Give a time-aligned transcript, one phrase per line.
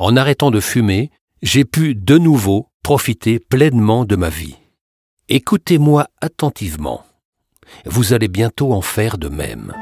[0.00, 1.10] En arrêtant de fumer,
[1.42, 4.56] j'ai pu de nouveau profiter pleinement de ma vie.
[5.28, 7.04] Écoutez-moi attentivement.
[7.84, 9.72] Vous allez bientôt en faire de même.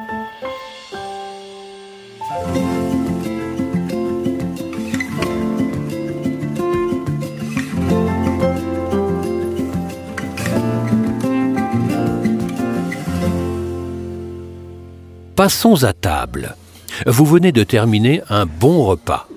[15.37, 16.57] Passons à table.
[17.05, 19.29] Vous venez de terminer un bon repas.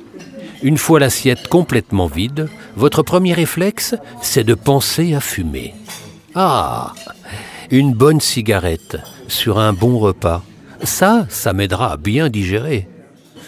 [0.61, 5.73] Une fois l'assiette complètement vide, votre premier réflexe, c'est de penser à fumer.
[6.35, 6.93] Ah,
[7.71, 10.43] une bonne cigarette sur un bon repas.
[10.83, 12.89] Ça, ça m'aidera à bien digérer.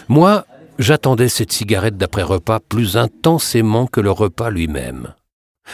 [0.08, 0.46] Moi,
[0.78, 5.14] j'attendais cette cigarette d'après-repas plus intensément que le repas lui-même.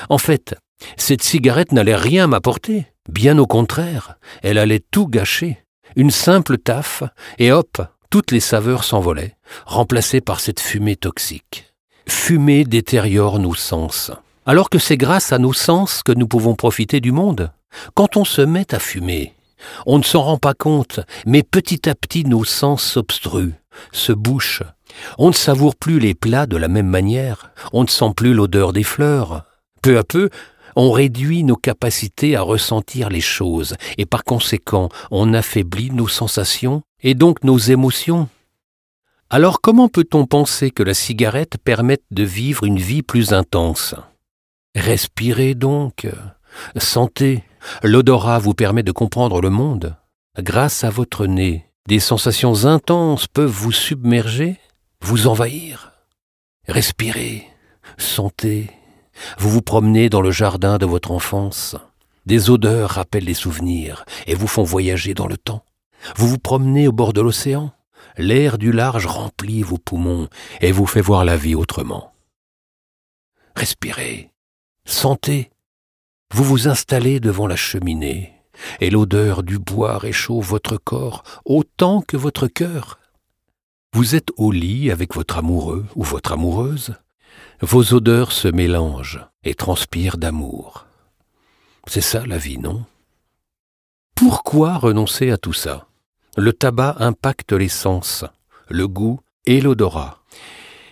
[0.09, 0.57] En fait,
[0.97, 2.87] cette cigarette n'allait rien m'apporter.
[3.09, 5.59] Bien au contraire, elle allait tout gâcher.
[5.97, 7.03] Une simple taffe,
[7.39, 7.81] et hop,
[8.11, 9.37] toutes les saveurs s'envolaient,
[9.67, 11.73] remplacées par cette fumée toxique.
[12.09, 14.11] Fumée détériore nos sens.
[14.47, 17.53] Alors que c'est grâce à nos sens que nous pouvons profiter du monde.
[17.95, 19.35] Quand on se met à fumer,
[19.87, 23.55] on ne s'en rend pas compte, mais petit à petit nos sens s'obstruent,
[23.93, 24.63] se bouchent.
[25.19, 28.73] On ne savoure plus les plats de la même manière, on ne sent plus l'odeur
[28.73, 29.45] des fleurs.
[29.83, 30.31] Peu à peu,
[30.77, 36.83] on réduit nos capacités à ressentir les choses et par conséquent on affaiblit nos sensations
[37.03, 38.29] et donc nos émotions.
[39.31, 43.95] Alors comment peut-on penser que la cigarette permette de vivre une vie plus intense?
[44.75, 46.07] Respirez donc,
[46.77, 47.45] sentez,
[47.83, 49.97] l'odorat vous permet de comprendre le monde.
[50.39, 54.59] Grâce à votre nez, des sensations intenses peuvent vous submerger,
[55.03, 55.93] vous envahir.
[56.69, 57.47] Respirez,
[57.97, 58.71] sentez,
[59.39, 61.77] vous vous promenez dans le jardin de votre enfance.
[62.27, 65.65] Des odeurs rappellent les souvenirs et vous font voyager dans le temps.
[66.17, 67.73] Vous vous promenez au bord de l'océan.
[68.17, 70.29] L'air du large remplit vos poumons
[70.61, 72.13] et vous fait voir la vie autrement.
[73.57, 74.33] Respirez,
[74.85, 75.51] sentez.
[76.33, 78.33] Vous vous installez devant la cheminée
[78.81, 82.99] et l'odeur du bois réchauffe votre corps autant que votre cœur.
[83.93, 86.95] Vous êtes au lit avec votre amoureux ou votre amoureuse
[87.61, 90.87] vos odeurs se mélangent et transpirent d'amour.
[91.87, 92.85] C'est ça la vie, non?
[94.15, 95.88] Pourquoi renoncer à tout ça?
[96.41, 98.25] Le tabac impacte les sens,
[98.69, 100.23] le goût et l'odorat.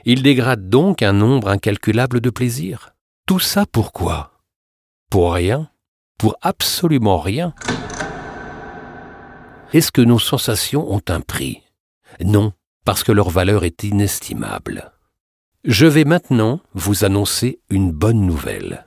[0.04, 2.90] Il dégrade donc un nombre incalculable de plaisirs.
[3.28, 4.32] Tout ça pourquoi?
[5.08, 5.70] Pour rien
[6.18, 7.54] Pour absolument rien
[9.72, 11.62] Est-ce que nos sensations ont un prix?
[12.24, 12.52] Non,
[12.84, 14.90] parce que leur valeur est inestimable.
[15.62, 18.84] Je vais maintenant vous annoncer une bonne nouvelle.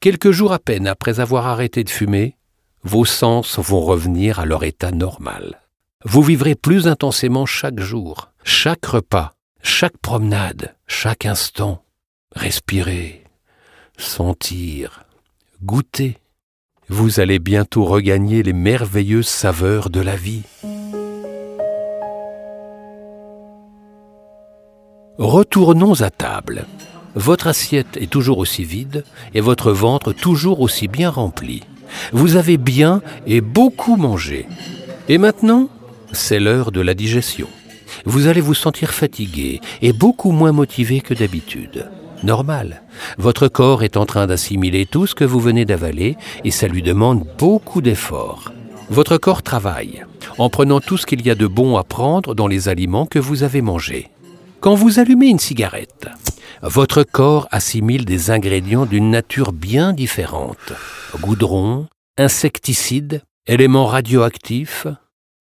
[0.00, 2.36] Quelques jours à peine après avoir arrêté de fumer,
[2.84, 5.65] vos sens vont revenir à leur état normal.
[6.04, 11.82] Vous vivrez plus intensément chaque jour, chaque repas, chaque promenade, chaque instant.
[12.34, 13.24] Respirer,
[13.96, 15.04] sentir,
[15.62, 16.18] goûter.
[16.88, 20.42] Vous allez bientôt regagner les merveilleuses saveurs de la vie.
[25.16, 26.66] Retournons à table.
[27.14, 29.02] Votre assiette est toujours aussi vide
[29.32, 31.62] et votre ventre toujours aussi bien rempli.
[32.12, 34.46] Vous avez bien et beaucoup mangé.
[35.08, 35.70] Et maintenant,
[36.16, 37.48] c'est l'heure de la digestion.
[38.04, 41.88] Vous allez vous sentir fatigué et beaucoup moins motivé que d'habitude.
[42.22, 42.82] Normal.
[43.18, 46.82] Votre corps est en train d'assimiler tout ce que vous venez d'avaler et ça lui
[46.82, 48.52] demande beaucoup d'efforts.
[48.88, 50.04] Votre corps travaille
[50.38, 53.18] en prenant tout ce qu'il y a de bon à prendre dans les aliments que
[53.18, 54.10] vous avez mangés.
[54.60, 56.08] Quand vous allumez une cigarette,
[56.62, 60.72] votre corps assimile des ingrédients d'une nature bien différente.
[61.20, 64.86] Goudron, insecticides, éléments radioactifs.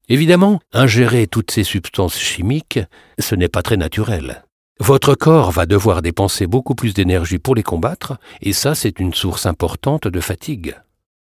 [0.09, 2.79] Évidemment, ingérer toutes ces substances chimiques,
[3.19, 4.43] ce n'est pas très naturel.
[4.79, 9.13] Votre corps va devoir dépenser beaucoup plus d'énergie pour les combattre, et ça c'est une
[9.13, 10.75] source importante de fatigue.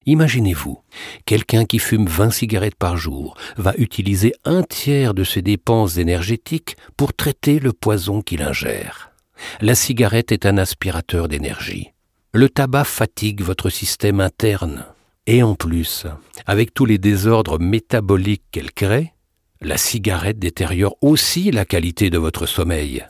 [0.06, 0.80] Imaginez-vous,
[1.26, 6.78] quelqu'un qui fume 20 cigarettes par jour va utiliser un tiers de ses dépenses énergétiques
[6.96, 9.12] pour traiter le poison qu'il ingère.
[9.60, 11.92] La cigarette est un aspirateur d'énergie.
[12.34, 14.86] Le tabac fatigue votre système interne.
[15.29, 16.06] Et en plus,
[16.45, 19.13] avec tous les désordres métaboliques qu'elle crée,
[19.59, 23.06] la cigarette détériore aussi la qualité de votre sommeil.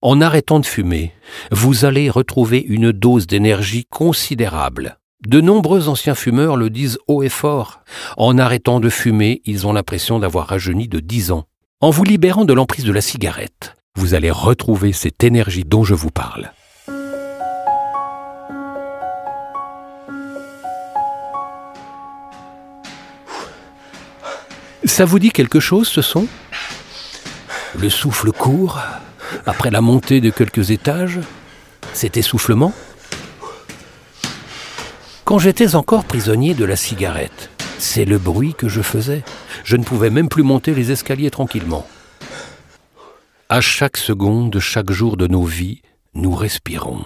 [0.00, 1.12] En arrêtant de fumer,
[1.50, 4.98] vous allez retrouver une dose d'énergie considérable.
[5.26, 7.80] De nombreux anciens fumeurs le disent haut et fort.
[8.16, 11.44] En arrêtant de fumer, ils ont l'impression d'avoir rajeuni de 10 ans.
[11.80, 15.94] En vous libérant de l'emprise de la cigarette, vous allez retrouver cette énergie dont je
[15.94, 16.52] vous parle.
[24.84, 26.26] Ça vous dit quelque chose ce son?
[27.78, 28.80] Le souffle court,
[29.46, 31.20] après la montée de quelques étages,
[31.92, 32.72] cet essoufflement
[35.24, 39.22] Quand j'étais encore prisonnier de la cigarette, c'est le bruit que je faisais.
[39.64, 41.86] Je ne pouvais même plus monter les escaliers tranquillement.
[43.48, 45.82] À chaque seconde de chaque jour de nos vies,
[46.14, 47.04] nous respirons.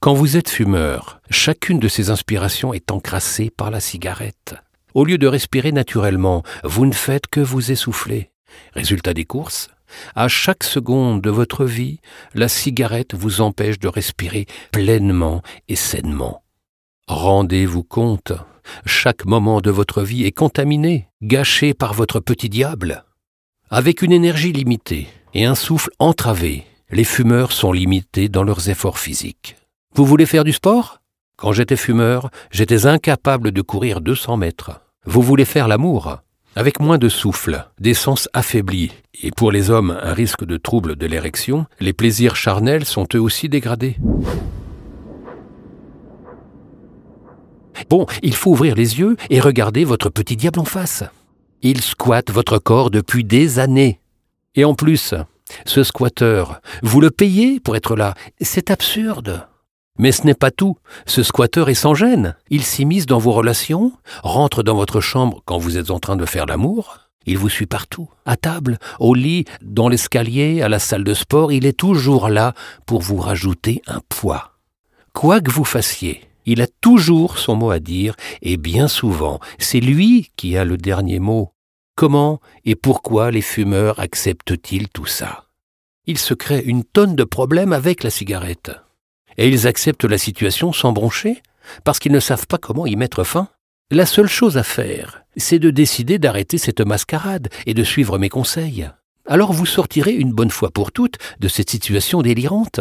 [0.00, 4.54] Quand vous êtes fumeur, chacune de ces inspirations est encrassée par la cigarette.
[4.94, 8.30] Au lieu de respirer naturellement, vous ne faites que vous essouffler.
[8.74, 9.68] Résultat des courses,
[10.14, 12.00] à chaque seconde de votre vie,
[12.34, 16.42] la cigarette vous empêche de respirer pleinement et sainement.
[17.08, 18.32] Rendez-vous compte,
[18.86, 23.04] chaque moment de votre vie est contaminé, gâché par votre petit diable.
[23.70, 28.98] Avec une énergie limitée et un souffle entravé, les fumeurs sont limités dans leurs efforts
[28.98, 29.56] physiques.
[29.94, 31.00] Vous voulez faire du sport?
[31.36, 34.81] Quand j'étais fumeur, j'étais incapable de courir 200 mètres.
[35.04, 36.18] Vous voulez faire l'amour?
[36.54, 40.94] Avec moins de souffle, des sens affaiblis, et pour les hommes un risque de trouble
[40.94, 43.96] de l'érection, les plaisirs charnels sont eux aussi dégradés.
[47.90, 51.02] Bon, il faut ouvrir les yeux et regarder votre petit diable en face.
[51.62, 53.98] Il squatte votre corps depuis des années.
[54.54, 55.14] Et en plus,
[55.64, 58.14] ce squatteur, vous le payez pour être là.
[58.40, 59.48] C'est absurde.
[59.98, 60.76] Mais ce n'est pas tout.
[61.06, 62.34] Ce squatteur est sans gêne.
[62.50, 63.92] Il s'immisce dans vos relations,
[64.22, 66.98] rentre dans votre chambre quand vous êtes en train de faire l'amour.
[67.24, 71.52] Il vous suit partout, à table, au lit, dans l'escalier, à la salle de sport.
[71.52, 72.54] Il est toujours là
[72.86, 74.52] pour vous rajouter un poids.
[75.12, 79.80] Quoi que vous fassiez, il a toujours son mot à dire, et bien souvent, c'est
[79.80, 81.52] lui qui a le dernier mot.
[81.94, 85.44] Comment et pourquoi les fumeurs acceptent-ils tout ça?
[86.06, 88.72] Ils se créent une tonne de problèmes avec la cigarette.
[89.38, 91.42] Et ils acceptent la situation sans broncher,
[91.84, 93.48] parce qu'ils ne savent pas comment y mettre fin.
[93.90, 98.28] La seule chose à faire, c'est de décider d'arrêter cette mascarade et de suivre mes
[98.28, 98.88] conseils.
[99.26, 102.80] Alors vous sortirez une bonne fois pour toutes de cette situation délirante.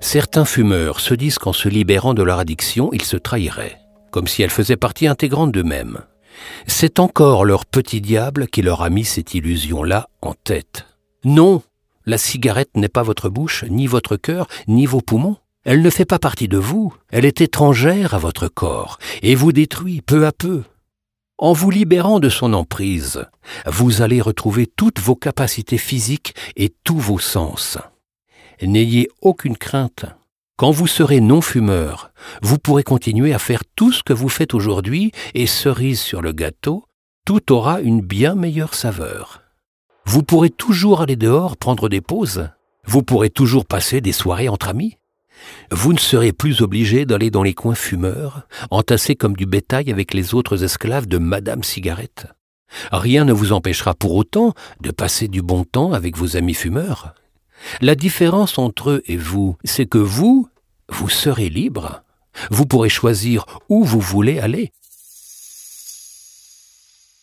[0.00, 3.78] Certains fumeurs se disent qu'en se libérant de leur addiction, ils se trahiraient,
[4.10, 6.00] comme si elle faisait partie intégrante d'eux-mêmes.
[6.66, 10.86] C'est encore leur petit diable qui leur a mis cette illusion-là en tête.
[11.26, 11.60] Non,
[12.04, 15.38] la cigarette n'est pas votre bouche, ni votre cœur, ni vos poumons.
[15.64, 19.50] Elle ne fait pas partie de vous, elle est étrangère à votre corps, et vous
[19.50, 20.62] détruit peu à peu.
[21.36, 23.24] En vous libérant de son emprise,
[23.66, 27.76] vous allez retrouver toutes vos capacités physiques et tous vos sens.
[28.62, 30.04] N'ayez aucune crainte.
[30.56, 35.10] Quand vous serez non-fumeur, vous pourrez continuer à faire tout ce que vous faites aujourd'hui
[35.34, 36.84] et cerise sur le gâteau,
[37.24, 39.42] tout aura une bien meilleure saveur.
[40.06, 42.48] Vous pourrez toujours aller dehors prendre des pauses.
[42.86, 44.98] Vous pourrez toujours passer des soirées entre amis.
[45.72, 50.14] Vous ne serez plus obligé d'aller dans les coins fumeurs, entassés comme du bétail avec
[50.14, 52.28] les autres esclaves de Madame Cigarette.
[52.92, 57.14] Rien ne vous empêchera pour autant de passer du bon temps avec vos amis fumeurs.
[57.80, 60.48] La différence entre eux et vous, c'est que vous,
[60.88, 62.04] vous serez libre.
[62.50, 64.72] Vous pourrez choisir où vous voulez aller.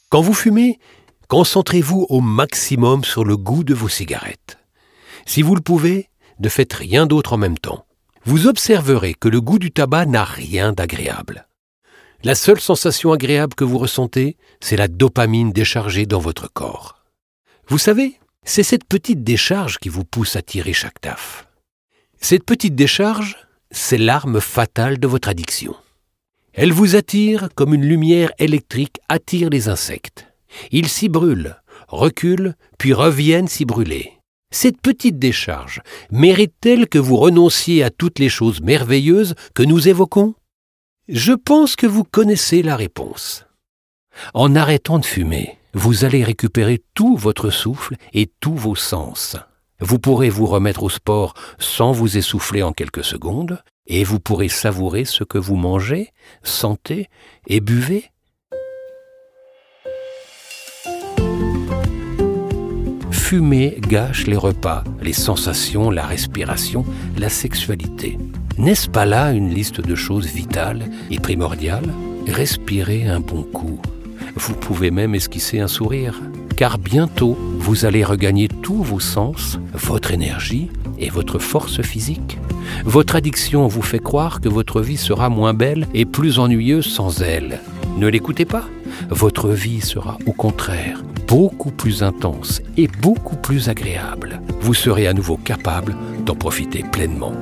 [0.09, 0.79] Quand vous fumez,
[1.33, 4.59] concentrez-vous au maximum sur le goût de vos cigarettes.
[5.25, 7.87] Si vous le pouvez, ne faites rien d'autre en même temps.
[8.23, 11.47] Vous observerez que le goût du tabac n'a rien d'agréable.
[12.23, 17.01] La seule sensation agréable que vous ressentez, c'est la dopamine déchargée dans votre corps.
[17.67, 21.47] Vous savez, c'est cette petite décharge qui vous pousse à tirer chaque taf.
[22.21, 23.37] Cette petite décharge,
[23.71, 25.75] c'est l'arme fatale de votre addiction.
[26.53, 30.27] Elle vous attire comme une lumière électrique attire les insectes.
[30.71, 34.13] Ils s'y brûlent, reculent, puis reviennent s'y brûler.
[34.51, 35.81] Cette petite décharge
[36.11, 40.35] mérite-t-elle que vous renonciez à toutes les choses merveilleuses que nous évoquons?
[41.07, 43.45] Je pense que vous connaissez la réponse.
[44.33, 49.37] En arrêtant de fumer, vous allez récupérer tout votre souffle et tous vos sens.
[49.79, 54.49] Vous pourrez vous remettre au sport sans vous essouffler en quelques secondes, et vous pourrez
[54.49, 56.11] savourer ce que vous mangez,
[56.43, 57.09] sentez
[57.47, 58.12] et buvez.
[63.23, 66.85] Fumer gâche les repas, les sensations, la respiration,
[67.17, 68.17] la sexualité.
[68.57, 71.93] N'est-ce pas là une liste de choses vitales et primordiales?
[72.27, 73.79] Respirez un bon coup
[74.35, 76.19] vous pouvez même esquisser un sourire,
[76.55, 82.37] car bientôt vous allez regagner tous vos sens, votre énergie et votre force physique.
[82.83, 87.21] Votre addiction vous fait croire que votre vie sera moins belle et plus ennuyeuse sans
[87.21, 87.59] elle.
[87.97, 88.65] Ne l'écoutez pas.
[89.09, 94.41] Votre vie sera au contraire beaucoup plus intense et beaucoup plus agréable.
[94.61, 97.33] Vous serez à nouveau capable d'en profiter pleinement.